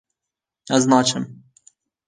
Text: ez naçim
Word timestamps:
ez 0.77 0.87
naçim 0.87 1.23